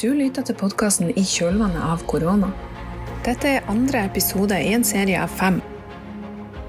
[0.00, 2.46] Du lytter til podkasten I kjølvannet av korona.
[3.26, 5.58] Dette er andre episode i en serie av fem.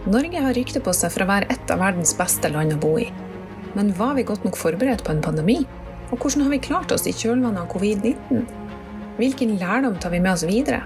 [0.04, 2.92] Norge har rykte på seg for å være et av verdens beste land å bo
[3.00, 3.06] i.
[3.72, 5.62] Men var vi godt nok forberedt på en pandemi?
[6.10, 8.44] Og hvordan har vi klart oss i kjølvannet av covid-19?
[9.22, 10.84] Hvilken lærdom tar vi med oss videre?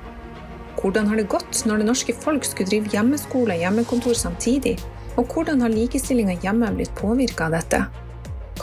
[0.78, 4.78] Hvordan har det gått når det norske folk skulle drive hjemmeskole og hjemmekontor samtidig?
[5.18, 7.88] Og hvordan har likestillinga hjemme blitt påvirka av dette?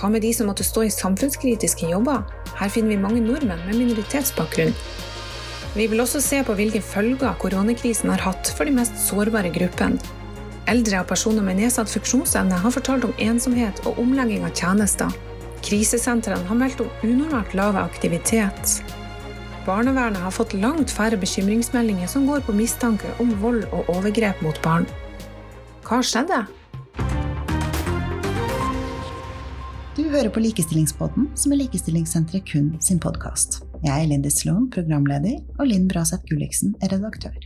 [0.03, 2.25] Hva med de som måtte stå i samfunnskritiske jobber?
[2.59, 4.73] Her finner vi mange nordmenn med minoritetsbakgrunn.
[5.77, 10.03] Vi vil også se på hvilke følger koronakrisen har hatt for de mest sårbare gruppene.
[10.73, 15.15] Eldre og personer med nedsatt funksjonsevne har fortalt om ensomhet og omlegging av tjenester.
[15.63, 18.81] Krisesentrene har meldt om unormalt lav aktivitet.
[19.69, 24.59] Barnevernet har fått langt færre bekymringsmeldinger som går på mistanke om vold og overgrep mot
[24.67, 24.91] barn.
[25.87, 26.43] Hva skjedde?
[29.93, 33.59] Du hører på Likestillingspodden, som er Likestillingssenteret kun sin podkast.
[33.85, 37.37] Jeg er Lindy Sloan, programleder, og Linn Braseth Gulliksen er redaktør.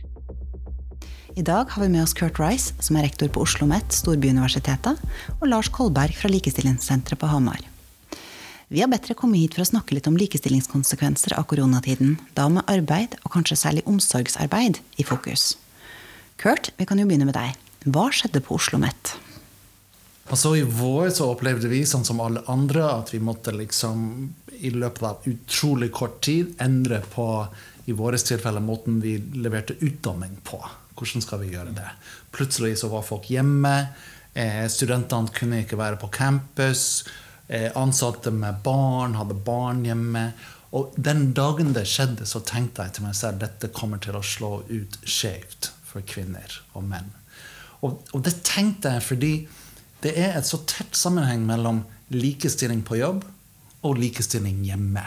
[1.35, 5.03] I dag har vi med oss Kurt Rice, som er rektor på Oslo OsloMet, Storbyuniversitetet,
[5.41, 7.67] og Lars Kolberg fra Likestillingssenteret på Hamar.
[8.71, 12.47] Vi har bedt dere komme hit for å snakke litt om likestillingskonsekvenser av koronatiden, da
[12.47, 15.57] med arbeid, og kanskje særlig omsorgsarbeid, i fokus.
[16.39, 17.59] Kurt, vi kan jo begynne med deg.
[17.91, 19.17] Hva skjedde på Oslo OsloMet?
[20.27, 24.01] Altså I vår så opplevde vi, sånn som alle andre, at vi måtte liksom
[24.59, 27.27] i løpet av utrolig kort tid endre på
[27.87, 30.59] i våre tilfeller måten vi leverte utdanning på.
[30.97, 31.87] Hvordan skal vi gjøre det?
[32.35, 33.75] Plutselig så var folk hjemme.
[34.33, 37.05] Eh, studentene kunne ikke være på campus.
[37.47, 40.25] Eh, ansatte med barn hadde barn hjemme.
[40.75, 44.25] Og den dagen det skjedde, så tenkte jeg til meg selv dette kommer til å
[44.25, 47.07] slå ut skjevt for kvinner og menn.
[47.85, 49.31] Og, og det tenkte jeg fordi
[50.03, 53.23] det er et så tett sammenheng mellom likestilling på jobb
[53.87, 55.03] og likestilling hjemme.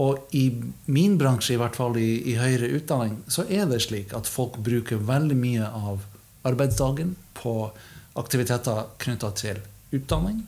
[0.00, 0.48] Og i
[0.90, 4.58] min bransje, i hvert fall i, i høyere utdanning, så er det slik at folk
[4.66, 6.02] bruker veldig mye av
[6.44, 7.54] arbeidsdagen på
[8.18, 9.62] aktiviteter knytta til
[9.94, 10.42] utdanning.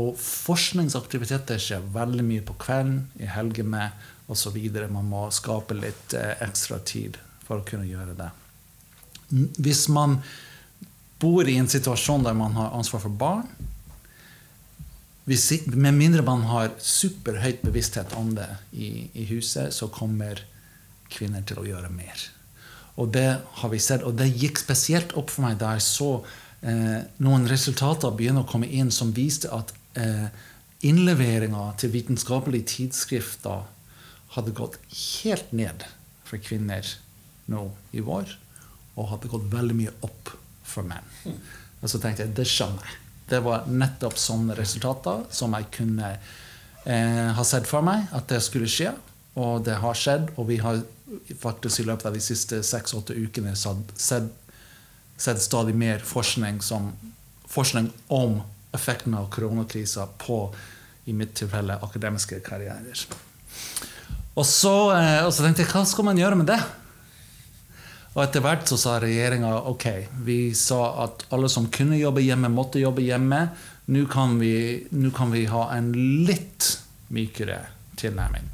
[0.00, 3.90] Og forskningsaktiviteter skjer veldig mye på kvelden, i helgene
[4.30, 4.56] osv.
[4.88, 8.30] Man må skape litt eh, ekstra tid for å kunne gjøre det.
[9.60, 10.20] Hvis man
[11.20, 13.48] bor i en situasjon der man har ansvar for barn,
[15.30, 20.40] med mindre man har superhøyt bevissthet om det i, i, huset, så kommer
[21.12, 22.24] kvinner til å gjøre mer.
[22.98, 26.10] Og det har vi sett, og det gikk spesielt opp for meg da jeg så
[26.66, 30.26] eh, noen resultater begynne å komme inn som viste at eh,
[30.82, 33.68] innleveringa til vitenskapelige tidsskrifter
[34.34, 34.80] hadde gått
[35.22, 35.86] helt ned
[36.26, 36.86] for kvinner
[37.50, 38.34] nå i vår,
[38.96, 40.34] og hadde gått veldig mye opp
[40.70, 41.06] for menn.
[41.80, 42.98] Og så tenkte jeg det skjønner jeg.
[43.30, 48.40] Det var nettopp sånne resultater som jeg kunne eh, ha sett for meg at det
[48.42, 48.94] skulle skje.
[49.38, 50.80] Og det har skjedd, og vi har
[51.38, 53.94] faktisk i løpet av de siste seks-åtte ukene sett,
[55.16, 56.90] sett, stadig mer forskning, som,
[57.50, 58.40] forskning om
[58.74, 60.42] effekten av koronakrisa på,
[61.06, 63.06] i mitt tilfelle, akademiske karrierer.
[64.34, 66.60] Og så, eh, og så tenkte jeg hva skal man gjøre med det?
[68.14, 69.86] Og etter hvert så sa regjeringa ok,
[70.26, 73.44] vi sa at alle som kunne jobbe hjemme, måtte jobbe hjemme.
[73.90, 74.54] Nå kan vi,
[74.90, 75.92] nå kan vi ha en
[76.26, 76.72] litt
[77.14, 77.60] mykere
[78.00, 78.50] tilnærming.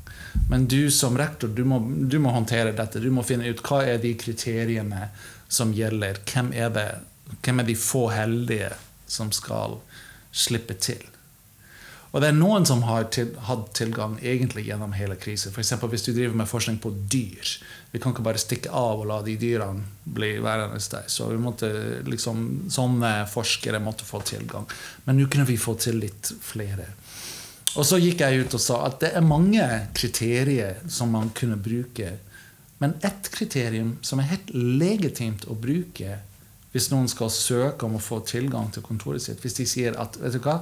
[0.50, 3.00] Men du som rektor, du må, du må, håndtere dette.
[3.00, 5.08] Du må finne ut hva er de kriteriene
[5.48, 6.20] som gjelder.
[6.28, 6.88] Hvem er, det,
[7.40, 8.74] hvem er de få heldige
[9.08, 9.80] som skal
[10.36, 11.00] slippe til?
[12.12, 15.52] Og det er noen som har til, hatt tilgang egentlig gjennom hele krisen.
[15.52, 15.74] F.eks.
[15.82, 17.56] hvis du driver med forskning på dyr.
[17.92, 19.84] Vi kan ikke bare stikke av og la de dyrene
[20.16, 21.06] bli værende der.
[21.08, 21.70] Så vi måtte,
[22.04, 24.66] liksom, sånne forskere måtte få tilgang.
[25.04, 26.90] Men nå kunne vi få til litt flere.
[27.76, 29.64] Og så gikk jeg ut og sa at det er mange
[29.96, 32.14] kriterier som man kunne bruke.
[32.80, 36.18] Men ett kriterium som er helt legitimt å bruke
[36.72, 40.18] hvis noen skal søke om å få tilgang til kontoret sitt, hvis de sier at
[40.20, 40.60] vet du hva,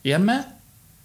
[0.00, 0.38] Hjemme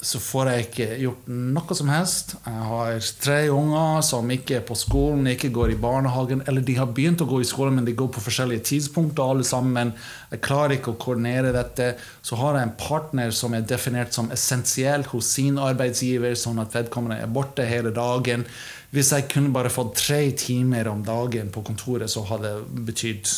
[0.04, 2.34] så får jeg ikke gjort noe som helst.
[2.44, 6.44] Jeg har tre unger som ikke er på skolen, ikke går i barnehagen.
[6.50, 9.24] Eller de har begynt å gå i skolen, men de går på forskjellige tidspunkter.
[9.24, 9.94] alle sammen.
[10.32, 11.96] Jeg klarer ikke å koordinere dette.
[12.22, 16.76] Så har jeg en partner som er definert som essensiell hos sin arbeidsgiver, sånn at
[16.76, 18.44] vedkommende er borte hele dagen.
[18.96, 23.32] Hvis jeg kunne bare fått tre timer om dagen på kontoret, så hadde det betydd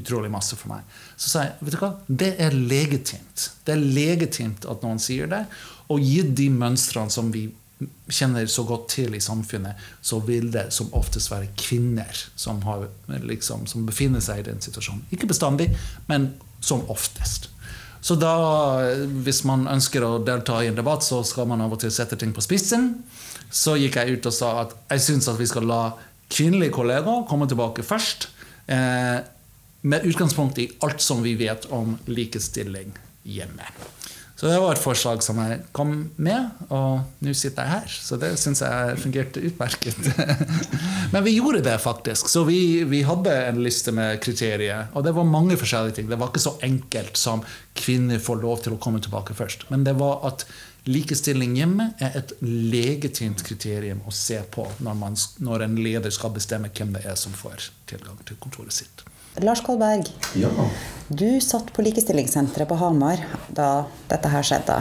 [0.00, 0.86] utrolig masse for meg.
[1.16, 3.50] Så sa jeg vet du hva, det er legitimt.
[3.66, 5.42] Det er legitimt at noen sier det.
[5.92, 7.48] Og gitt de mønstrene som vi
[8.08, 12.86] kjenner så godt til i samfunnet, så vil det som oftest være kvinner som, har,
[13.24, 15.04] liksom, som befinner seg i den situasjonen.
[15.12, 15.70] Ikke bestandig,
[16.08, 16.32] men
[16.64, 17.50] som oftest.
[18.04, 18.34] Så da,
[19.24, 22.18] hvis man ønsker å delta i en debatt, så skal man av og til sette
[22.20, 22.90] ting på spissen.
[23.48, 25.82] Så gikk jeg ut og sa at jeg syns at vi skal la
[26.32, 28.28] kvinnelige kollegaer komme tilbake først.
[28.66, 29.24] Eh,
[29.84, 32.92] med utgangspunkt i alt som vi vet om likestilling
[33.24, 33.72] hjemme.
[34.34, 37.92] Så det var et forslag som jeg kom med, og nå sitter jeg her.
[38.02, 40.08] Så det syns jeg fungerte utmerket.
[41.14, 42.26] Men vi gjorde det faktisk.
[42.32, 44.88] Så vi, vi, hadde en liste med kriterier.
[44.92, 46.10] Og det var mange forskjellige ting.
[46.10, 47.46] Det var ikke så enkelt som
[47.78, 49.68] kvinner får lov til å komme tilbake først.
[49.70, 50.42] Men det var at
[50.90, 56.34] likestilling hjemme er et legitimt kriterium å se på når, man, når en leder skal
[56.34, 59.06] bestemme hvem det er som får tilgang til kontoret sitt.
[59.42, 60.48] Lars Kolberg, ja.
[61.08, 63.18] du satt på Likestillingssenteret på Hamar
[63.50, 64.76] da dette her skjedde.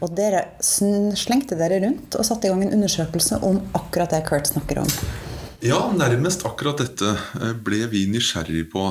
[0.00, 4.48] Og dere slengte dere rundt og satte i gang en undersøkelse om akkurat det Kurt
[4.48, 4.92] snakker om.
[5.60, 8.86] Ja, nærmest akkurat dette eh, ble vi nysgjerrig på.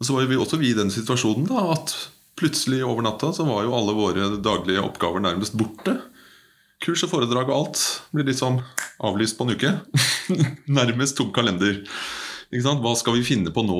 [0.00, 1.94] Og så var vi også vi i den situasjonen da, at
[2.40, 6.00] plutselig over natta så var jo alle våre daglige oppgaver nærmest borte.
[6.80, 7.84] Kurs og foredrag og alt
[8.16, 8.58] blir liksom
[9.04, 9.74] avlyst på en uke.
[10.80, 11.84] nærmest tom kalender.
[12.50, 13.78] Hva skal vi finne på nå?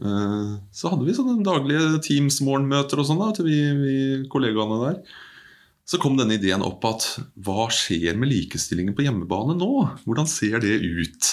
[0.00, 3.96] Eh, så hadde vi sånne daglige Teams-morgenmøter og sånn til vi, vi,
[4.32, 5.16] kollegaene der.
[5.86, 7.04] Så kom denne ideen opp at
[7.44, 9.68] hva skjer med likestillingen på hjemmebane nå?
[10.08, 11.28] Hvordan ser det ut?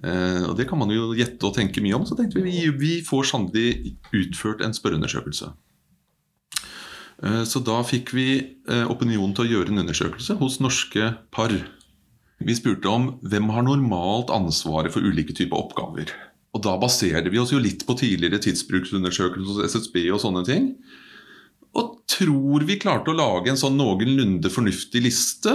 [0.00, 2.08] Eh, og Det kan man jo gjette og tenke mye om.
[2.08, 5.50] Så tenkte vi vi, vi får sannelig utført en spørreundersøkelse.
[7.28, 8.30] Eh, så da fikk vi
[8.88, 11.52] opinionen til å gjøre en undersøkelse hos norske par
[12.40, 16.12] vi spurte om hvem har normalt ansvaret for ulike typer oppgaver.
[16.56, 20.70] Og Da baserer vi oss jo litt på tidligere tidsbruksundersøkelser hos SSB og sånne ting.
[21.76, 25.54] Og tror vi klarte å lage en sånn noenlunde fornuftig liste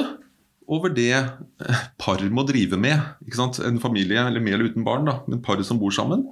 [0.71, 3.01] over det eh, par må drive med.
[3.65, 6.23] En familie, eller med eller uten barn, da, men par som bor sammen.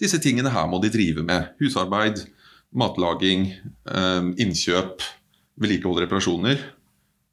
[0.00, 1.54] Disse tingene her må de drive med.
[1.60, 2.24] Husarbeid,
[2.74, 3.52] matlaging,
[3.92, 5.04] eh, innkjøp,
[5.60, 6.60] vedlikehold reparasjoner.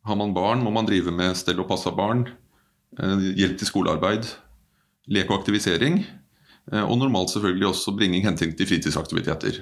[0.06, 2.45] Har man barn, må man drive med stell og passe barn, Eh,
[2.98, 4.28] hjelp til skolearbeid,
[5.12, 6.00] lek og aktivisering.
[6.74, 9.62] Eh, og normalt selvfølgelig også bringing hensyn til fritidsaktiviteter.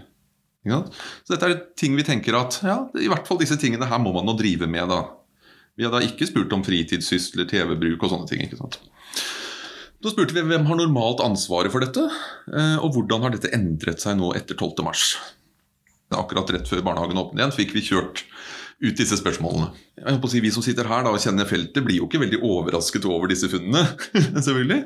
[1.28, 4.14] Så dette er ting vi tenker at ja, i hvert fall disse tingene her må
[4.16, 4.88] man nå drive med.
[4.88, 5.02] da.
[5.76, 8.46] Vi har da ikke spurt om fritidssysler, TV-bruk og sånne ting.
[8.46, 8.80] ikke sant?
[10.04, 12.04] Da spurte vi hvem har normalt ansvaret for dette,
[12.52, 15.20] eh, og hvordan har dette endret seg nå etter 12.3.
[16.18, 18.24] Akkurat rett før barnehagen åpnet igjen, fikk vi kjørt
[18.84, 19.70] ut disse spørsmålene.
[20.28, 23.32] Si, Vi som sitter her da, og kjenner feltet, blir jo ikke veldig overrasket over
[23.32, 23.86] disse funnene.
[24.48, 24.82] selvfølgelig.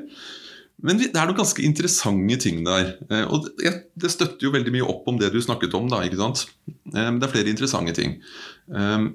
[0.86, 2.92] Men det er noen ganske interessante ting der.
[3.10, 5.88] Eh, og Det støtter jo veldig mye opp om det du snakket om.
[5.90, 6.44] da, ikke sant?
[6.68, 8.20] Eh, det er flere interessante ting.
[8.70, 9.08] Eh,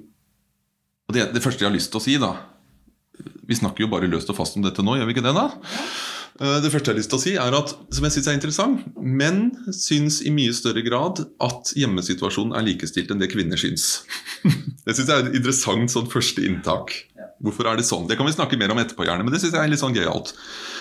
[1.08, 2.32] og det, det første jeg har lyst til å si, da
[3.44, 5.34] Vi snakker jo bare løst og fast om dette nå, gjør vi ikke det?
[5.36, 5.48] da?
[6.42, 8.38] Eh, det første jeg har lyst til å si er at, som jeg synes er
[8.38, 14.02] interessant, Menn syns i mye større grad at hjemmesituasjonen er likestilt enn det kvinner syns.
[14.84, 16.90] Det syns jeg er et interessant sånn første inntak.
[17.40, 18.04] Hvorfor er det sånn?
[18.04, 19.96] Det kan vi snakke mer om etterpå, gjerne, men det synes jeg er litt sånn
[19.96, 20.34] gøyalt.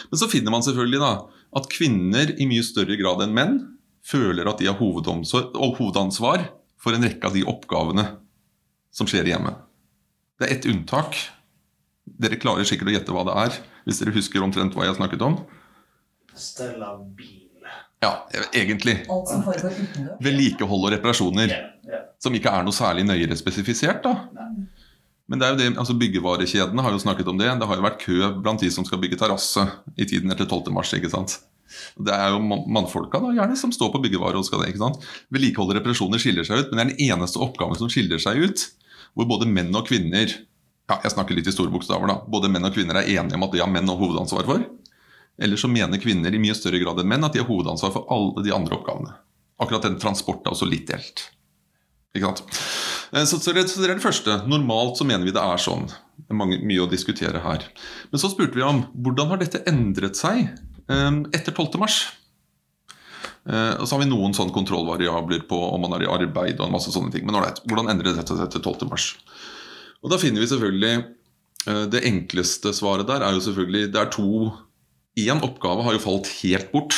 [0.10, 1.12] Men så finner man selvfølgelig da
[1.56, 3.56] at kvinner i mye større grad enn menn
[4.04, 6.44] føler at de har hovedansvar
[6.84, 8.04] for en rekke av de oppgavene
[8.92, 9.56] som skjer hjemme.
[10.36, 11.16] Det er ett unntak.
[12.04, 13.62] Dere klarer sikkert å gjette hva det er.
[13.83, 15.39] Hvis dere husker omtrent hva jeg snakket om?
[16.33, 17.39] Stellabil.
[18.03, 18.97] Ja, egentlig.
[19.12, 20.19] Alt som foregår utendørs?
[20.24, 21.53] Vedlikehold og reparasjoner.
[22.24, 24.03] Som ikke er noe særlig nøyere spesifisert.
[24.03, 24.18] da.
[25.31, 27.47] Men det er jo det, altså byggevarekjedene har jo snakket om det.
[27.59, 29.63] Det har jo vært kø blant de som skal bygge terrasse
[29.95, 30.71] i tiden etter 12.
[30.75, 30.92] mars.
[30.94, 31.37] ikke sant?
[31.95, 34.73] Det er jo mannfolka da, gjerne som står på byggevare og skal det.
[34.73, 35.07] ikke sant?
[35.33, 38.44] Vedlikehold og reparasjoner skiller seg ut, men det er den eneste oppgaven som skiller seg
[38.44, 38.68] ut.
[39.13, 40.31] Hvor både menn og kvinner
[40.90, 43.45] ja, jeg snakker litt i store bokstaver da, både menn og kvinner er enige om
[43.45, 44.66] at de har menn og hovedansvar for.
[45.42, 48.09] Eller så mener kvinner i mye større grad enn menn at de har hovedansvar for
[48.13, 49.16] alle de andre oppgavene.
[49.63, 51.30] Akkurat den transporten er også litt delt.
[52.13, 52.44] Ikke sant?
[53.13, 54.42] Eh, så, så, det, er det første.
[54.49, 55.87] Normalt så mener vi det er sånn.
[56.18, 57.66] Det er mange, mye å diskutere her.
[58.11, 60.52] Men så spurte vi om hvordan har dette endret seg
[60.92, 61.80] um, etter 12.
[61.81, 62.04] mars.
[63.44, 66.68] Uh, og så har vi noen sånne kontrollvariabler på om man er i arbeid og
[66.68, 67.25] en masse sånne ting.
[67.28, 68.92] Men ålreit, hvordan endret dette seg etter 12.
[70.04, 70.94] Og da finner vi selvfølgelig
[71.69, 74.52] uh, Det enkleste svaret der er jo selvfølgelig Det er to
[75.19, 76.95] Én oppgave har jo falt helt bort.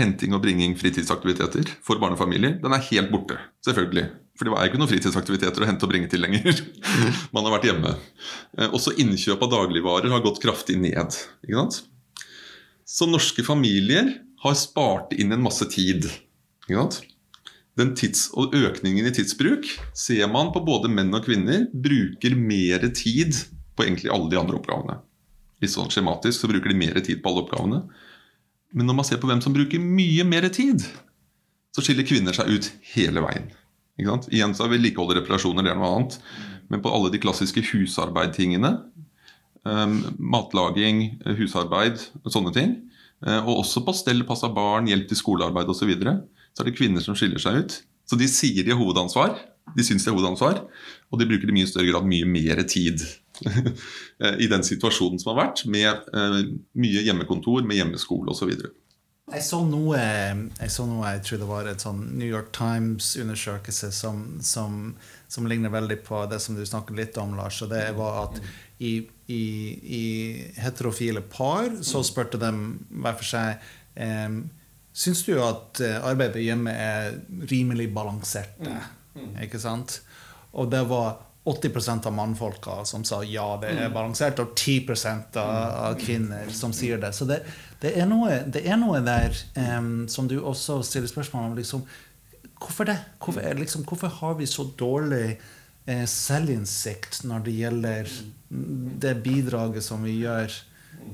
[0.00, 2.54] Henting og bringing fritidsaktiviteter for barnefamilier.
[2.62, 4.06] Den er helt borte, selvfølgelig.
[4.38, 6.62] For det er ikke noen fritidsaktiviteter å hente og bringe til lenger.
[7.34, 7.92] Man har vært hjemme.
[8.56, 11.18] Eh, også innkjøp av dagligvarer har gått kraftig ned.
[11.44, 11.82] Ikke sant?
[12.88, 14.08] Så norske familier
[14.46, 16.08] har spart inn en masse tid.
[16.64, 17.02] Ikke sant?
[17.80, 22.84] Den tids og økningen i tidsbruk ser man på både menn og kvinner bruker mer
[22.92, 23.38] tid
[23.76, 24.98] på egentlig alle de andre oppgavene.
[25.62, 27.80] Litt sånn skjematisk så bruker de mer tid på alle oppgavene.
[28.76, 30.84] Men når man ser på hvem som bruker mye mer tid,
[31.72, 33.48] så skiller kvinner seg ut hele veien.
[33.96, 34.28] Ikke sant?
[34.32, 36.18] Igjen så er vedlikehold og reparasjoner det er noe annet.
[36.72, 38.74] Men på alle de klassiske husarbeidtingene,
[39.68, 41.04] um, matlaging,
[41.38, 42.76] husarbeid og sånne ting,
[43.24, 46.16] uh, og også på stell, pass av barn, hjelp til skolearbeid osv., så, videre,
[46.52, 47.78] så er det kvinner som skiller seg ut.
[48.08, 49.38] Så de sier de har hovedansvar,
[49.76, 50.62] de syns de har hovedansvar,
[51.12, 53.02] og de bruker i mye større grad mye mer tid
[54.44, 56.40] i den situasjonen som har vært, med uh,
[56.78, 58.52] mye hjemmekontor, med hjemmeskole osv.
[59.32, 63.92] Jeg så noe jeg så noe, jeg tror det var et sånn New York Times-undersøkelse
[63.94, 64.80] som, som,
[65.30, 67.62] som, ligner veldig på det som du snakket litt om, Lars.
[67.62, 68.40] og det var at
[68.82, 68.96] i,
[69.30, 69.44] i,
[70.00, 70.04] i
[70.58, 72.50] heterofile par så spurte de
[72.90, 73.62] hver for seg
[73.94, 74.42] um,
[74.92, 77.14] Syns du jo at eh, arbeidet hjemme er
[77.50, 78.60] rimelig balansert?
[79.40, 80.00] Ikke sant?
[80.52, 85.96] Og det var 80% av mannfolka som sa ja, det er balansert, og 10% av
[85.98, 87.10] kvinner som sier det.
[87.16, 87.40] Så det,
[87.82, 91.56] det, er, noe, det er, noe, der um, som du også stiller spørsmål om.
[91.58, 91.82] Liksom,
[92.62, 92.98] hvorfor det?
[93.18, 98.12] Hvorfor, liksom, hvorfor, har vi så dårlig eh, selvinnsikt når det gjelder
[99.02, 100.54] det bidraget som vi gjør?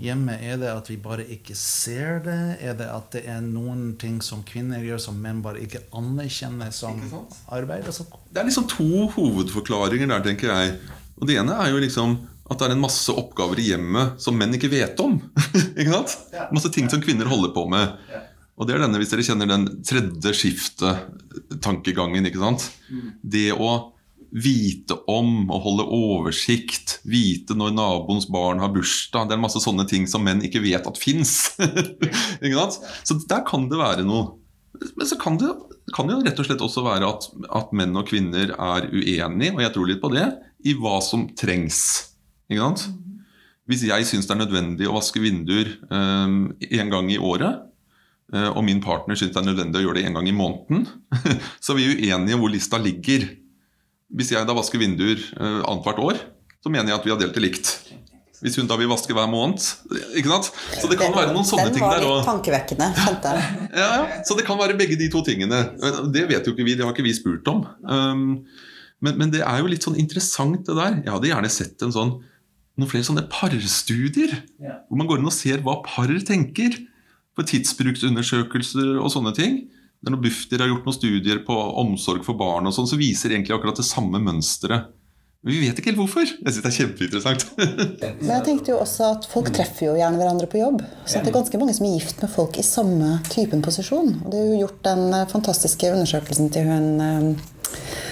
[0.02, 0.36] Hjemme?
[0.44, 2.38] Er det at vi bare ikke ser det?
[2.64, 6.72] Er det at det er noen ting som kvinner gjør som menn bare ikke anerkjenner
[6.74, 7.00] som
[7.54, 7.86] arbeid?
[7.88, 10.78] Altså, det er liksom to hovedforklaringer der, tenker jeg.
[11.18, 12.18] Og Det ene er jo liksom
[12.48, 15.18] at det er en masse oppgaver i hjemmet som menn ikke vet om.
[15.78, 16.16] ikke sant?
[16.54, 17.92] Masse ting som kvinner holder på med.
[18.58, 22.26] Og det er denne, hvis dere kjenner den tredje skiftet-tankegangen.
[22.26, 22.64] ikke sant?
[22.88, 23.10] Mm.
[23.22, 23.92] Det å
[24.30, 26.98] vite om og holde oversikt.
[27.08, 29.28] Vite når naboens barn har bursdag.
[29.28, 31.54] Det er masse sånne ting som menn ikke vet at fins.
[33.08, 34.36] så der kan det være noe.
[34.96, 35.48] Men så kan det,
[35.96, 39.62] kan det rett og slett også være at, at, menn og kvinner er uenige, og
[39.64, 40.28] jeg tror litt på det,
[40.68, 41.80] i hva som trengs.
[43.68, 47.64] Hvis jeg syns det er nødvendig å vaske vinduer um, en gang i året,
[48.34, 50.86] uh, og min partner syns det er nødvendig å gjøre det en gang i måneden,
[51.64, 53.26] så er vi uenige om hvor lista ligger.
[54.08, 56.20] Hvis jeg da vasker vinduer uh, annethvert år,
[56.64, 57.72] så mener jeg at vi har delt det likt.
[58.38, 59.58] Hvis hun da vil vaske hver måned.
[60.14, 60.50] ikke sant?
[60.78, 61.98] Så det kan den, være noen sånne ting der.
[61.98, 63.46] Den var litt tankevekkende, skjønte jeg.
[63.82, 65.60] ja, ja, Så det kan være begge de to tingene.
[66.14, 67.64] Det vet jo ikke vi, det har ikke vi spurt om.
[67.82, 68.28] Um,
[69.02, 71.00] men, men, det er jo litt sånn interessant, det der.
[71.02, 72.14] Jeg hadde gjerne sett en sånn,
[72.78, 74.36] noen flere sånne parstudier.
[74.62, 76.78] Hvor man går inn og ser hva par tenker.
[77.38, 79.58] For tidsbruksundersøkelser og sånne ting.
[80.06, 83.56] Når Bufdir har gjort noen studier på omsorg for barn, og sånn, så viser egentlig
[83.56, 84.94] akkurat det samme mønsteret.
[85.46, 86.26] Vi vet ikke helt hvorfor.
[86.26, 87.44] Jeg synes det er kjempeinteressant.
[88.24, 90.82] Men jeg tenkte jo også at Folk treffer jo gjerne hverandre på jobb.
[91.06, 94.16] Så det er ganske mange som er gift med folk i samme typen posisjon.
[94.24, 97.28] Og det er jo gjort den eh, fantastiske undersøkelsen til hun eh,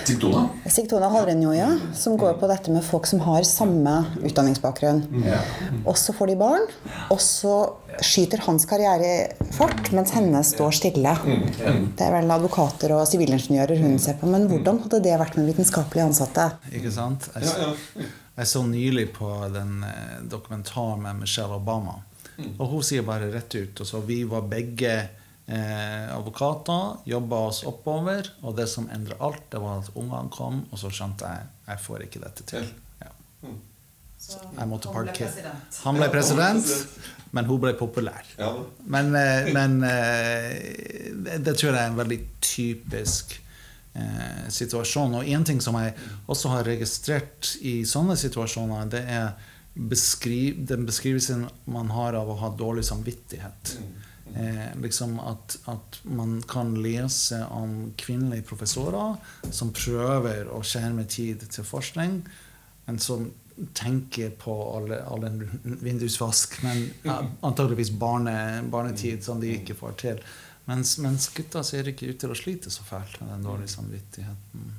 [0.07, 0.49] Sigtona?
[0.71, 5.01] Sigtona Halrenjoja, som går på dette med folk som har samme utdanningsbakgrunn.
[5.27, 5.41] Ja.
[5.85, 6.67] Og så får de barn,
[7.11, 7.57] og så
[8.05, 11.17] skyter hans karriere fart, mens hennes står stille.
[11.27, 14.31] Det er vel advokater og sivilingeniører hun ser på.
[14.31, 16.51] Men hvordan hadde det vært med vitenskapelige ansatte?
[16.71, 17.31] Ikke sant?
[17.35, 21.99] Jeg, jeg så nylig på den eh, dokumentaren med Michelle Obama.
[22.59, 24.93] Og hun sier bare rett ut og så Vi var begge
[25.47, 30.65] eh, advokater, jobba oss oppover, og det som endra alt, det var at ungene kom,
[30.71, 32.69] og så skjønte jeg jeg får ikke dette til.
[33.03, 33.11] Ja.
[34.27, 35.55] Så jeg måtte parkere.
[35.85, 36.69] Han ble president,
[37.35, 38.29] men hun ble populær.
[38.87, 43.37] Men, eh, men eh, det tror jeg er en veldig typisk
[43.95, 45.19] eh, situasjon.
[45.21, 45.95] Og én ting som jeg
[46.31, 49.35] også har registrert i sånne situasjoner, det er
[49.77, 53.77] beskriv, den beskrivelsen man har av å ha dårlig samvittighet.
[53.83, 54.06] Mm.
[54.35, 59.17] Eh, liksom at, at, man kan lese om kvinnelige professorer
[59.51, 62.19] som prøver å skjerme tid til forskning,
[62.87, 63.31] men som
[63.73, 70.21] tenker på all den vindusvask, men ja, antageligvis barne, barnetid som de ikke får til.
[70.67, 74.73] Mens, mens gutta ser ikke ut til å slite så fælt med den dårlige samvittigheten.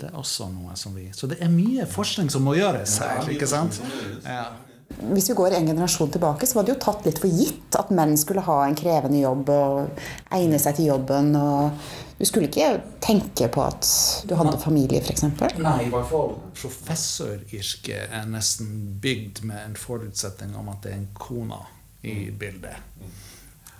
[0.00, 3.24] Det er også noe som vi Så det er mye forskning som må gjøres her.
[3.32, 3.80] ikke sant?
[4.24, 4.52] Ja.
[4.98, 7.92] Hvis vi går en generasjon tilbake, så var det jo tatt litt for gitt at
[7.94, 10.02] menn skulle ha en krevende jobb og
[10.34, 11.30] egne seg til jobben.
[11.38, 13.86] og Du skulle ikke tenke på at
[14.28, 15.24] du hadde familie, f.eks.?
[15.62, 21.00] Nei, i hvert fall professoryrket er nesten bygd med en forutsetning om at det er
[21.00, 21.62] en kone
[22.02, 22.76] i bildet.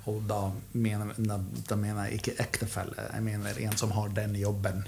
[0.09, 1.37] Og da mener, da,
[1.69, 4.87] da mener, jeg ikke ektefelle, jeg mener en som har den jobben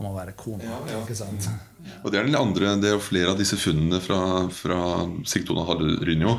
[0.00, 0.64] om å være kone.
[0.64, 1.02] Ja, ja.
[1.04, 1.46] ikke sant?
[1.48, 1.92] Mm.
[2.02, 4.80] Og Det er den andre, det er flere av disse funnene fra, fra
[5.28, 6.38] Sigtona Hallrynjo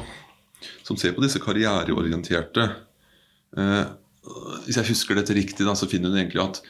[0.84, 2.68] som ser på disse karriereorienterte.
[3.58, 3.84] Eh,
[4.66, 6.62] hvis jeg husker dette riktig, da, så finner hun egentlig at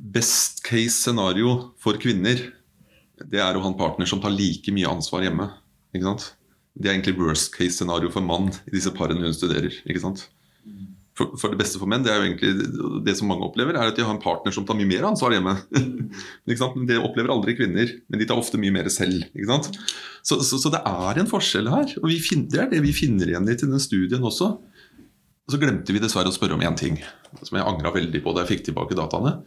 [0.00, 2.50] best case scenario for kvinner
[3.20, 5.50] det er å ha en partner som tar like mye ansvar hjemme.
[5.92, 6.30] ikke sant?
[6.72, 9.74] Det er egentlig worst case scenario for mann i disse parene hun studerer.
[9.84, 10.28] ikke sant?
[11.20, 13.90] For, for, det beste for menn, det er jo egentlig det som mange opplever, er
[13.90, 15.52] at de har en partner som tar mye mer ansvar hjemme.
[16.88, 19.26] det opplever aldri kvinner, men de tar ofte mye mer selv.
[20.24, 21.92] Så, så, så, det er en forskjell her.
[22.00, 24.54] Og finner, det er det vi finner igjen i til den studien også.
[25.44, 26.96] Og så glemte vi dessverre å spørre om én ting,
[27.42, 29.40] som jeg angra veldig på da jeg fikk tilbake dataene.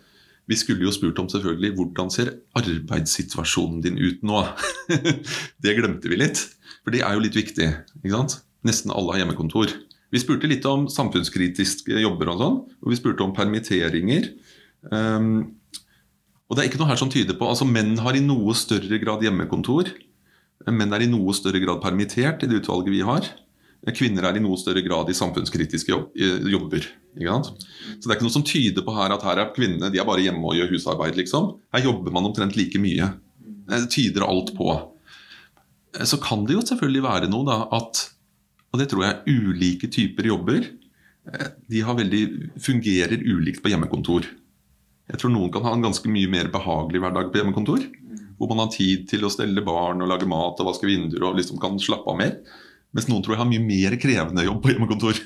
[0.51, 4.44] Vi skulle jo spurt om selvfølgelig hvordan ser arbeidssituasjonen din ut nå?
[5.63, 6.42] det glemte vi litt,
[6.84, 7.70] for det er jo litt viktig.
[8.68, 9.72] Nesten alle har hjemmekontor.
[10.13, 12.58] Vi spurte litt om samfunnskritiske jobber og sånn.
[12.86, 14.29] Og vi spurte om permitteringer.
[14.91, 15.55] Um,
[16.46, 19.00] og det er ikke noe her som tyder på altså Menn har i noe større
[19.01, 19.89] grad hjemmekontor.
[20.70, 23.25] Menn er i noe større grad permittert i det utvalget vi har.
[23.91, 25.91] Kvinner er i noe større grad i samfunnskritiske
[26.53, 26.86] jobber.
[27.17, 30.08] Så det er ikke noe som tyder på her at her er kvinnene de er
[30.08, 31.17] bare hjemme og gjør husarbeid.
[31.20, 31.55] liksom.
[31.74, 33.10] Her jobber man omtrent like mye.
[33.67, 34.70] Det tyder alt på.
[36.05, 38.05] Så kan det jo selvfølgelig være noe da, at
[38.74, 40.65] og det tror jeg ulike typer jobber
[41.24, 42.24] de de veldig,
[42.60, 44.25] fungerer ulikt på hjemmekontor.
[45.08, 47.86] Jeg tror noen kan ha en ganske mye mer behagelig hverdag på hjemmekontor.
[48.38, 51.38] Hvor man har tid til å stelle barn og lage mat og vaske vinduer og
[51.39, 52.36] liksom kan slappe av mer.
[52.94, 55.22] Mens noen tror jeg har mye mer krevende jobb på hjemmekontor.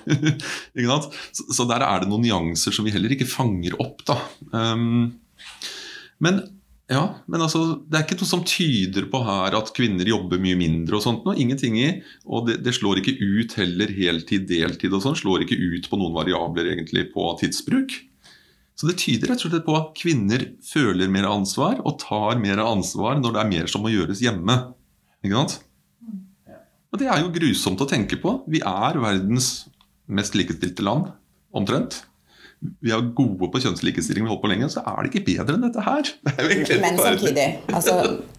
[1.57, 4.05] så, der er det noen nyanser som vi heller ikke fanger opp.
[4.07, 4.19] Da.
[4.53, 5.17] Um,
[6.23, 6.43] men
[6.87, 10.55] ja, men altså, det er ikke noe som tyder på her at kvinner jobber mye
[10.55, 10.95] mindre.
[10.95, 11.89] og sånt, noe, ingenting i,
[12.23, 15.17] Og det, det, slår ikke ut heller heltid, deltid og sånn.
[15.19, 17.91] Slår ikke ut på noen variabler egentlig på tidsbruk.
[18.77, 22.61] Så det tyder rett og slett på at kvinner føler mer ansvar og tar mer
[22.63, 24.57] ansvar når det er mer som må gjøres hjemme.
[25.25, 25.57] Ikke sant?
[26.87, 28.37] Og det er jo grusomt å tenke på.
[28.47, 29.67] Vi er verdens
[30.07, 31.09] mest likestilte land,
[31.51, 32.05] omtrent
[32.57, 35.57] vi er gode på kjønnslikestilling, vi har holdt på lenge, så er det ikke bedre
[35.57, 36.09] enn dette her.
[36.25, 37.95] Det Men samtidig, altså,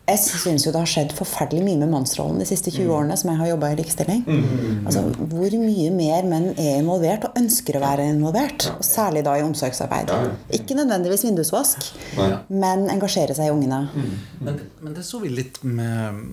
[0.08, 2.92] jeg syns jo det har skjedd forferdelig mye med mannsrollen de siste 20 mm.
[2.96, 4.24] årene som jeg har jobba i likestilling.
[4.26, 4.88] Mm.
[4.88, 8.68] Altså, hvor mye mer menn er involvert og ønsker å være involvert.
[8.74, 10.10] Og særlig da i omsorgsarbeid.
[10.58, 11.88] Ikke nødvendigvis vindusvask,
[12.50, 13.84] men engasjere seg i ungene.
[13.94, 14.12] Mm.
[14.42, 16.24] Men, men, det så vi litt med,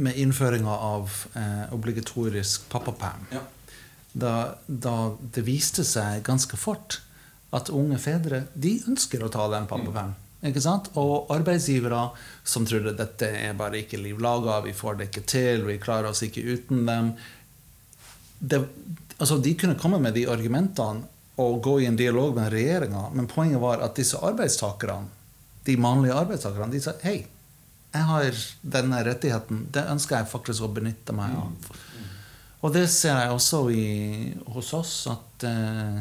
[0.00, 3.28] med innføringa av eh, obligatorisk pappaperm.
[3.36, 3.44] Ja
[4.12, 7.00] da, da, det viste seg ganske fort
[7.54, 10.14] at unge fedre de ønsker å ta den pappaperm.
[10.46, 10.88] Ikke sant?
[10.96, 12.06] Og arbeidsgivere
[12.48, 16.10] som trodde dette er bare ikke liv laga, vi får det ikke til, vi klarer
[16.12, 17.12] oss ikke uten dem
[18.40, 18.62] det,
[19.18, 21.04] altså De kunne komme med de argumentene
[21.40, 25.08] og gå i en dialog med regjeringa, men poenget var at disse arbeidstakerne,
[25.64, 27.22] de mannlige arbeidstakerne, de sa hei,
[27.90, 28.40] jeg har
[28.74, 31.70] denne rettigheten, det ønsker jeg faktisk å benytte meg av.
[32.60, 33.84] Og det ser jeg også i,
[34.52, 36.00] hos oss, at eh,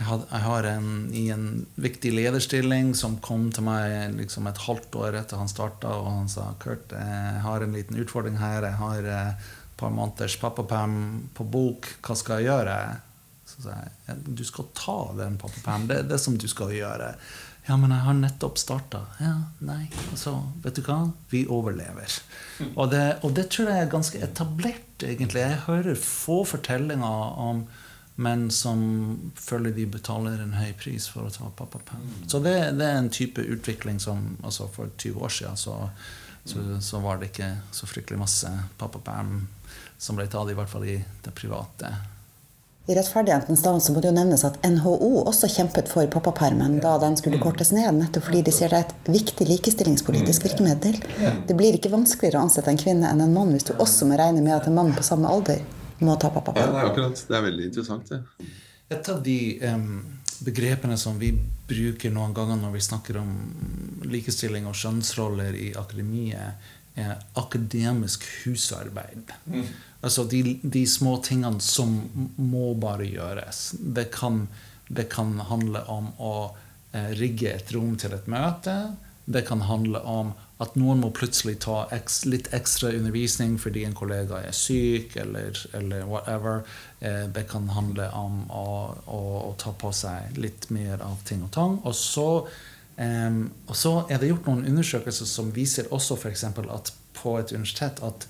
[0.00, 5.18] jeg, har en i en viktig lederstilling som kom til meg liksom et halvt år
[5.20, 8.68] etter han starta, og han sa Kurt, jeg har en liten utfordring her.
[8.68, 10.96] Jeg har eh, et par måneders pappaperm
[11.34, 11.90] på bok.
[12.06, 12.80] Hva skal jeg gjøre?
[13.50, 13.76] Så sa
[14.06, 15.90] jeg du skal ta den pappaperm.
[15.90, 17.16] Det er det som du skal gjøre.
[17.70, 19.04] Ja, men jeg har nettopp starta.
[19.22, 19.84] Ja, nei.
[20.10, 20.32] Altså,
[20.64, 21.04] vet du hva?
[21.30, 22.16] Vi overlever.
[22.72, 25.44] Og det, og det, tror jeg er ganske etablert, egentlig.
[25.44, 27.62] Jeg hører få fortellinger om
[28.20, 28.82] menn som
[29.38, 32.10] føler de betaler en høy pris for å ta pappaperm.
[32.26, 35.76] Så det, det, er en type utvikling som altså For 20 år siden så,
[36.42, 38.50] så, så var det ikke så fryktelig masse
[38.82, 39.46] pappaperm
[40.00, 41.94] som ble tatt, i hvert fall i det private.
[42.88, 46.96] I rettferdighetens navn så må det jo nevnes at NHO også kjempet for pappapermen da
[47.02, 50.46] den skulle kortes ned, nettopp fordi de sier det er et viktig likestillingspolitisk mm.
[50.48, 50.96] virkemiddel.
[51.46, 54.18] Det blir ikke vanskeligere å ansette en kvinne enn en mann hvis du også må
[54.18, 55.60] regne med at en mann på samme alder
[56.00, 56.64] må ta pappaperm.
[56.64, 57.22] Ja, det er akkurat.
[57.28, 58.48] Det er veldig interessant, det.
[58.90, 59.38] Et av de
[59.70, 59.86] um,
[60.48, 61.30] begrepene som vi
[61.70, 63.30] bruker noen ganger når vi snakker om
[64.10, 69.30] likestilling og kjønnsroller i akademiet, er akademisk husarbeid.
[69.46, 69.68] Mm.
[70.00, 71.92] Altså de, de, små tingene som
[72.36, 73.70] må bare gjøres.
[73.80, 74.46] Det kan,
[74.88, 76.34] det kan handle om å
[76.92, 78.76] eh, rigge et rom til et møte.
[79.30, 81.86] Det kan handle om at noen må plutselig ta
[82.28, 86.64] litt ekstra undervisning fordi en kollega er syk, eller, eller whatever.
[87.00, 88.66] Eh, det kan handle om å,
[89.04, 91.80] å, å, ta på seg litt mer av ting og tang.
[91.84, 92.28] Og så
[93.00, 96.42] Um, og så er det gjort noen undersøkelser som viser også f.eks.
[96.44, 98.26] at på et universitet at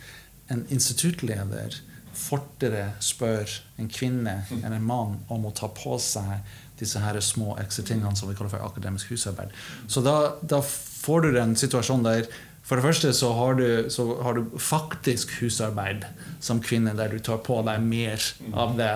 [0.50, 1.80] en instituttleder
[2.20, 3.48] fortere spør
[3.80, 6.42] en kvinne enn en mann om å ta på seg
[6.80, 9.52] disse her små ekstratingene som vi kaller for akademisk husarbeid.
[9.88, 12.30] Så da, da får du en situasjon der
[12.70, 16.04] for det første så har, du, så har, du, faktisk husarbeid
[16.44, 18.92] som kvinne, der du tar på deg mer av det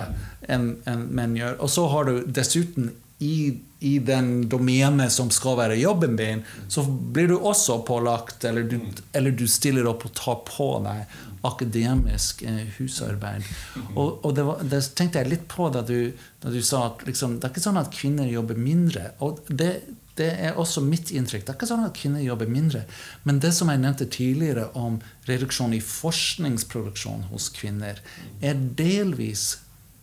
[0.47, 1.57] enn en menn gjør.
[1.59, 6.83] Og så har du dessuten i, i den domenet som skal være jobben din, så
[6.83, 8.79] blir du også pålagt, eller du,
[9.15, 11.05] eller du stiller opp og tar på deg
[11.45, 13.45] akademisk eh, husarbeid.
[13.93, 16.09] Og, og det, var, det, tenkte jeg litt på da du,
[16.41, 19.11] da du sa at liksom, det er ikke sånn at kvinner jobber mindre.
[19.23, 19.71] Og det,
[20.19, 21.45] det er også mitt inntrykk.
[21.45, 22.85] Det er ikke sånn at kvinner jobber mindre.
[23.27, 24.99] Men det som jeg nevnte tidligere om
[25.29, 28.01] reduksjon i forskningsproduksjon hos kvinner,
[28.41, 29.59] er delvis,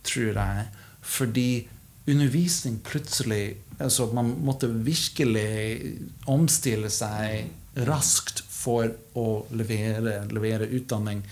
[0.06, 0.66] tror jeg,
[1.02, 1.48] fordi
[2.06, 5.96] undervisning plutselig altså Man måtte virkelig
[6.30, 7.50] omstille seg
[7.88, 11.22] raskt for å levere, levere utdanning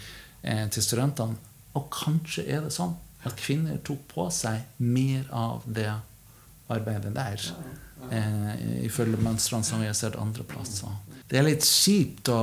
[0.43, 1.37] eh, til studentene.
[1.79, 5.93] Og kanskje er det sånn at kvinner tok på seg mer av det
[6.73, 7.47] arbeidet der.
[8.11, 10.91] Eh, ifølge mønstrene som vi har sett andre plasser.
[11.31, 12.41] Det er litt kjipt å,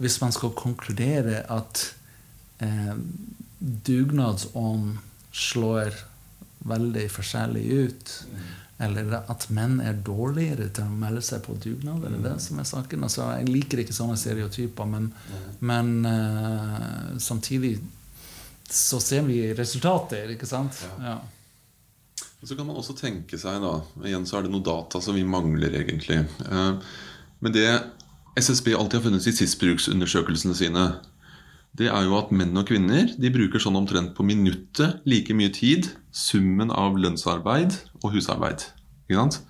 [0.00, 1.84] hvis man skal konkludere at
[2.64, 2.94] eh,
[3.58, 4.96] dugnadsånd
[5.30, 5.92] slår
[6.70, 8.14] veldig forskjellig ut.
[8.78, 12.04] Eller at menn er dårligere til å melde seg på dugnad.
[12.06, 13.06] Er det som er saken.
[13.08, 15.08] Altså, jeg liker ikke sånne stereotyper, men,
[15.58, 17.74] men uh, samtidig
[18.68, 20.78] så ser vi resultater, ikke sant?
[21.02, 21.18] Ja.
[22.44, 25.24] Så kan man også tenke seg, da Igjen så er det noe data som vi
[25.26, 26.20] mangler, egentlig.
[26.46, 26.78] Uh,
[27.42, 27.66] men det
[28.38, 30.84] SSB alltid har funnet i SIS-bruksundersøkelsene sine,
[31.76, 35.52] det er jo at menn og kvinner de bruker sånn omtrent på minuttet like mye
[35.54, 38.64] tid summen av lønnsarbeid og husarbeid.
[39.06, 39.40] Ikke sant?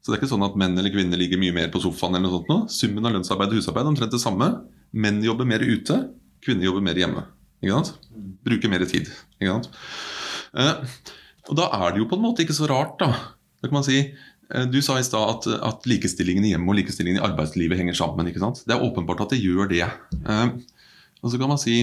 [0.00, 2.14] Så det er ikke sånn at menn eller kvinner ligger mye mer på sofaen.
[2.14, 2.58] eller noe sånt nå.
[2.70, 4.50] Summen av lønnsarbeid og husarbeid er omtrent det samme.
[4.94, 5.96] Menn jobber mer ute,
[6.44, 7.24] kvinner jobber mer hjemme.
[7.62, 8.08] Ikke sant?
[8.46, 9.10] Bruker mer tid.
[9.40, 9.70] Ikke sant?
[10.56, 10.84] Eh,
[11.50, 13.10] og da er det jo på en måte ikke så rart, da.
[13.58, 13.98] Da kan man si.
[14.54, 17.98] Eh, du sa i stad at, at, likestillingen i hjemmet og likestillingen i arbeidslivet henger
[17.98, 18.30] sammen.
[18.30, 18.62] ikke sant?
[18.66, 19.84] Det er åpenbart at det gjør det.
[20.22, 20.46] Eh,
[21.26, 21.78] og så kan man si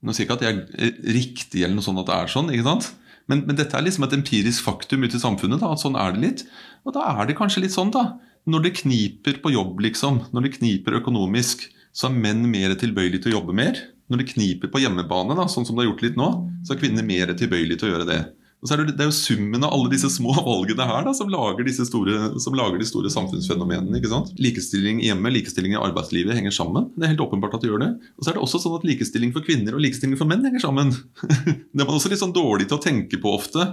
[0.00, 2.46] Nå sier jeg ikke at det er riktig, eller noe sånt at det er sånn,
[2.54, 2.86] ikke sant?
[3.28, 5.60] Men, men dette er liksom et empirisk faktum ute i samfunnet.
[5.60, 6.44] Da, at sånn er det litt.
[6.88, 8.14] Og da er det kanskje litt sånn, da.
[8.48, 13.26] Når det kniper på jobb, liksom, når det kniper økonomisk, så er menn mer tilbøyelige
[13.26, 13.76] til å jobbe mer.
[14.10, 16.30] Når det kniper på hjemmebane, da, sånn som det har gjort litt nå,
[16.64, 18.20] så er kvinner mer tilbøyelige til å gjøre det.
[18.60, 21.14] Og så er det, det er jo summen av alle disse små valgene her da,
[21.16, 23.96] som, lager store, som lager de store samfunnsfenomenene.
[23.96, 24.34] ikke sant?
[24.40, 26.90] Likestilling hjemme, likestilling i arbeidslivet henger sammen.
[26.92, 27.90] Det er helt åpenbart at det gjør det.
[28.18, 30.64] Og så er det også sånn at likestilling for kvinner og likestilling for menn henger
[30.66, 30.92] sammen.
[31.72, 33.64] det er man også litt sånn dårlig til å tenke på ofte,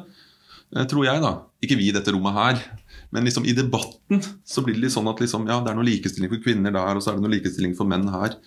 [0.71, 1.23] eh, tror jeg.
[1.26, 1.34] da.
[1.67, 2.63] Ikke vi i dette rommet her.
[3.12, 5.88] Men liksom i debatten så blir det litt sånn at liksom, ja, det er noe
[5.88, 8.39] likestilling for kvinner der, og så er det noe likestilling for menn her.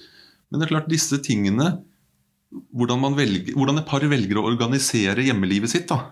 [0.49, 1.83] Men det er klart, disse tingene
[2.51, 5.91] hvordan, velger, hvordan, et par velger å organisere hjemmelivet sitt.
[5.91, 6.11] da.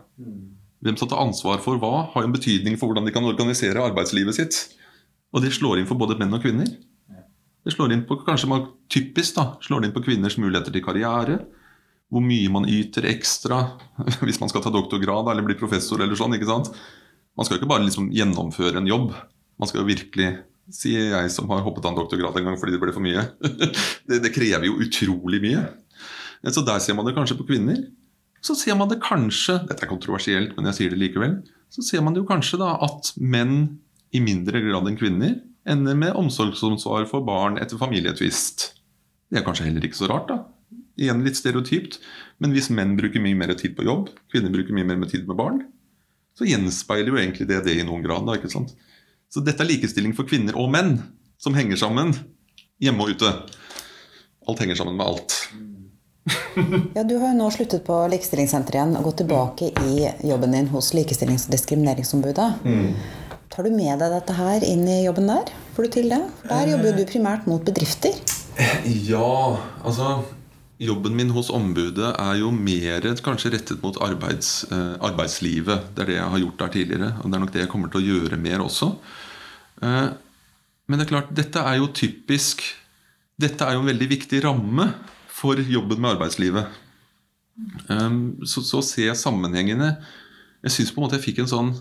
[0.84, 3.82] Hvem som tar ansvar for hva, har jo en betydning for hvordan de kan organisere
[3.82, 4.60] arbeidslivet sitt.
[5.34, 6.70] Og det slår inn for både menn og kvinner.
[7.66, 11.40] Det slår inn på, kanskje man typisk da, slår inn på kvinners muligheter til karriere.
[12.08, 13.58] Hvor mye man yter ekstra
[14.24, 16.00] hvis man skal ta doktorgrad eller bli professor.
[16.00, 16.70] eller sånn, ikke sant?
[17.36, 19.10] Man skal jo ikke bare liksom gjennomføre en jobb.
[19.58, 20.30] Man skal jo virkelig
[20.74, 23.24] sier jeg som har hoppet av en doktorgrad en gang fordi det ble for mye.
[24.08, 25.66] det, det krever jo utrolig mye.
[26.46, 27.80] Så der ser man det kanskje på kvinner.
[28.44, 31.40] Så ser man det kanskje dette er kontroversielt, men jeg sier det likevel,
[31.74, 33.80] så ser man jo kanskje da at menn
[34.14, 35.34] i mindre grad enn kvinner
[35.68, 38.70] ender med omsorgsansvar for barn etter familietvist.
[39.28, 40.38] Det er kanskje heller ikke så rart, da.
[40.98, 41.98] Igjen litt stereotypt.
[42.42, 45.38] Men hvis menn bruker mye mer tid på jobb, kvinner bruker mye mer tid med
[45.38, 45.60] barn,
[46.38, 48.24] så gjenspeiler jo egentlig det det i noen grad.
[48.26, 48.72] da, ikke sant?
[49.28, 51.00] Så dette er likestilling for kvinner og menn
[51.38, 52.14] som henger sammen
[52.82, 53.32] hjemme og ute.
[54.48, 55.34] Alt henger sammen med alt.
[56.96, 60.70] ja, Du har jo nå sluttet på Likestillingssenteret igjen og gått tilbake i jobben din
[60.72, 62.48] hos Likestillings- og diskrimineringsombudet.
[62.64, 62.92] Mm.
[63.52, 65.52] Tar du med deg dette her inn i jobben der?
[65.76, 66.20] Får du til det?
[66.50, 68.18] Der jobber du primært mot bedrifter.
[69.06, 69.54] Ja,
[69.86, 70.24] altså
[70.78, 75.88] Jobben min hos ombudet er jo mer kanskje rettet mot arbeids, eh, arbeidslivet.
[75.94, 77.90] Det er det jeg har gjort der tidligere, og det er nok det jeg kommer
[77.90, 78.92] til å gjøre mer også.
[79.82, 80.08] Eh,
[80.86, 82.62] men det er klart, dette er jo typisk
[83.38, 84.88] Dette er jo en veldig viktig ramme
[85.38, 86.68] for jobben med arbeidslivet.
[87.88, 89.96] Um, så, så jeg sammenhengene
[90.62, 91.72] Jeg syns på en måte jeg fikk en sånn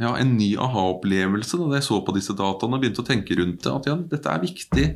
[0.00, 3.60] ja, en ny aha-opplevelse da jeg så på disse dataene og begynte å tenke rundt
[3.60, 3.72] det.
[3.72, 4.86] At ja, dette er viktig.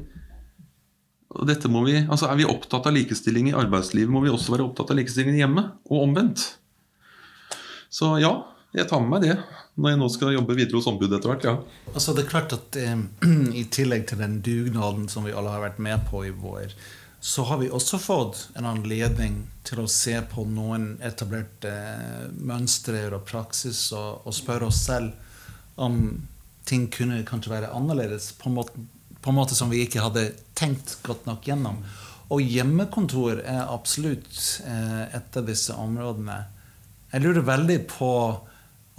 [1.46, 4.94] Dette vi, altså Er vi opptatt av likestilling i arbeidslivet, må vi også være opptatt
[4.94, 5.66] av likestilling hjemme.
[5.90, 6.46] Og omvendt.
[7.92, 8.32] Så ja,
[8.76, 9.36] jeg tar med meg det
[9.76, 11.44] når jeg nå skal jobbe videre hos ombudet etter hvert.
[11.44, 11.90] ja.
[11.92, 12.96] Altså det er klart at eh,
[13.60, 16.72] I tillegg til den dugnaden som vi alle har vært med på i vår,
[17.26, 21.72] så har vi også fått en anledning til å se på noen etablerte
[22.38, 25.10] mønstre og praksis og, og spørre oss selv
[25.82, 25.96] om
[26.70, 28.84] ting kunne kanskje være annerledes på en, måte,
[29.18, 31.82] på en måte som vi ikke hadde tenkt godt nok gjennom.
[32.30, 36.38] Og hjemmekontor er absolutt eh, et av disse områdene.
[37.10, 38.12] Jeg lurer veldig på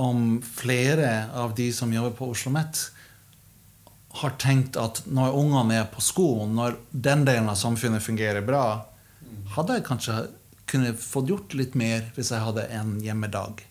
[0.03, 2.89] om flere av de som jobber på Oslo OsloMet,
[4.21, 8.87] har tenkt at når ungene er på skolen, når den delen av samfunnet fungerer bra,
[9.55, 10.17] hadde jeg kanskje
[10.67, 13.63] kunne fått gjort litt mer hvis jeg hadde en hjemmedag.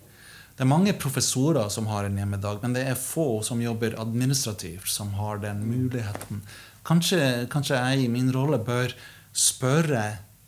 [0.56, 4.88] Det er mange professorer som har en hjemmedag, men det er få som jobber administrativt,
[4.88, 6.40] som har den muligheten.
[6.86, 7.20] Kanskje,
[7.52, 8.94] kanskje jeg i min rolle bør
[9.36, 10.04] spørre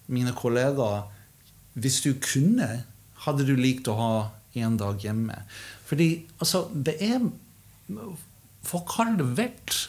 [0.08, 1.11] mine kollegaer
[1.78, 2.70] hvis du kunne,
[3.26, 4.12] hadde du likt å ha
[4.58, 5.42] en dag hjemme?
[5.87, 6.08] Fordi
[6.40, 7.20] altså, det er
[8.66, 9.88] Folk har levert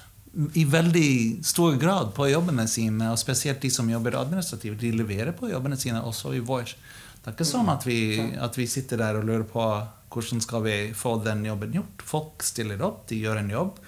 [0.54, 4.80] i veldig stor grad på jobbene sine, og spesielt de som jobber administrativt.
[4.82, 6.76] De leverer på jobbene sine også i vår.
[7.20, 8.02] Det er ikke sånn at vi,
[8.40, 9.66] at vi sitter der og lurer på
[10.10, 12.06] hvordan skal vi få den jobben gjort.
[12.06, 13.82] Folk stiller opp, de gjør en jobb.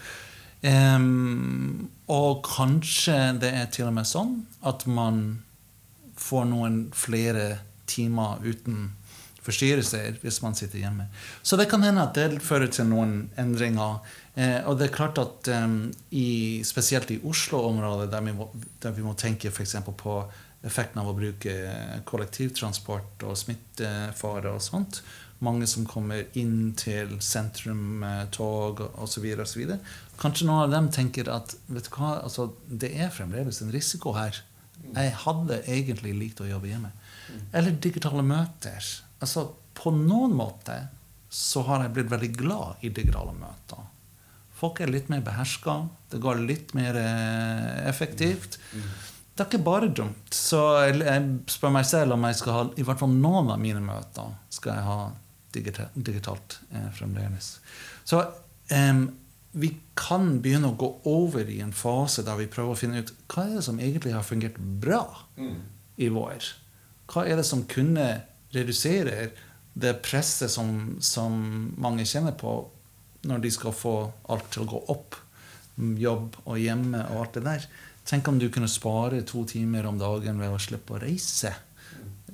[0.62, 4.36] Um, og kanskje det er til og med sånn
[4.70, 5.42] at man
[6.22, 7.46] får noen flere
[7.90, 8.92] timer uten
[9.46, 11.08] forstyrrelser hvis man sitter hjemme.
[11.42, 14.02] Så det kan hende at det fører til noen endringer.
[14.36, 18.32] Eh, og det er klart at um, i, spesielt i Oslo-området, der,
[18.84, 19.78] der, vi må tenke f.eks.
[19.98, 20.22] på
[20.62, 21.56] effekten av å bruke
[22.06, 25.02] kollektivtransport og smittefare og sånt,
[25.42, 29.26] mange som kommer inn til sentrum med tog osv.
[29.42, 29.74] osv.
[30.22, 34.14] Kanskje noen av dem tenker at vet du hva, altså, det er fremdeles en risiko
[34.14, 34.38] her.
[34.92, 36.92] Jeg hadde egentlig likt å jobbe hjemme.
[37.58, 38.86] Eller digitale møter.
[39.22, 40.76] Altså, på noen måte
[41.32, 43.86] så har jeg blitt veldig glad i digitale møter.
[44.62, 45.78] Folk er litt mer beherska.
[46.12, 48.60] Det går litt mer eh, effektivt.
[49.32, 50.36] Det er ikke bare dumt.
[50.36, 50.60] Så
[50.92, 54.36] jeg spør meg selv om jeg skal ha i hvert fall noen av mine møter
[54.54, 55.00] skal jeg ha
[55.56, 57.54] digitalt, digitalt eh, fremdeles.
[58.06, 58.22] Så
[58.76, 59.06] eh,
[59.52, 63.14] vi kan begynne å gå over i en fase der vi prøver å finne ut
[63.32, 65.04] hva er det som egentlig har fungert bra
[65.40, 65.58] mm.
[66.04, 66.52] i vår.
[67.12, 68.08] Hva er det som kunne
[68.56, 69.32] redusere
[69.74, 71.34] det presset som, som,
[71.80, 72.56] mange kjenner på
[73.28, 73.96] når de skal få
[74.34, 75.18] alt til å gå opp?
[75.78, 77.68] Jobb og hjemme og alt det der.
[78.08, 81.54] Tenk om du kunne spare to timer om dagen ved å slippe å reise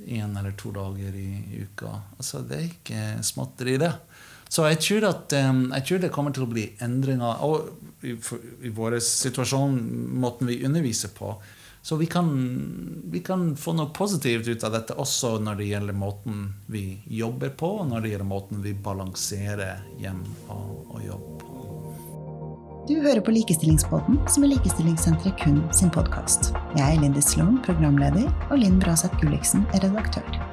[0.07, 1.91] én eller to dager i, uka.
[2.17, 3.91] Altså, det er ikke småtteri, det.
[4.47, 8.13] Så jeg tror, at, jeg tror det kommer til å bli endringer og i,
[8.63, 9.75] i vår situasjon,
[10.21, 11.33] måten vi underviser på.
[11.87, 12.27] Så vi kan,
[13.03, 17.53] vi kan, få noe positivt ut av dette også når det gjelder måten vi jobber
[17.55, 20.19] på, og når det gjelder måten vi balanserer hjem
[20.51, 21.53] og, og jobb på.
[22.91, 26.51] Du hører på Likestillingsbåten, som er Likestillingssenteret kun sin podkast.
[26.75, 30.46] Jeg er Lindy Sloan, programleder, og Linn Braseth Gulliksen er redaktør.